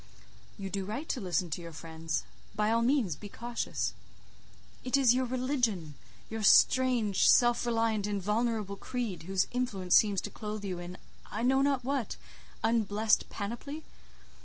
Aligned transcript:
"You 0.57 0.71
do 0.71 0.83
right 0.83 1.07
to 1.09 1.21
listen 1.21 1.51
to 1.51 1.61
your 1.61 1.73
friends. 1.73 2.23
By 2.55 2.71
all 2.71 2.81
means 2.81 3.15
be 3.15 3.29
cautious." 3.29 3.93
"It 4.83 4.97
is 4.97 5.13
your 5.13 5.25
religion—your 5.27 6.41
strange, 6.41 7.29
self 7.29 7.67
reliant, 7.67 8.07
invulnerable 8.07 8.77
creed, 8.77 9.25
whose 9.29 9.45
influence 9.51 9.95
seems 9.95 10.19
to 10.21 10.31
clothe 10.31 10.65
you 10.65 10.79
in, 10.79 10.97
I 11.29 11.43
know 11.43 11.61
not 11.61 11.83
what, 11.83 12.17
unblessed 12.63 13.29
panoply. 13.29 13.83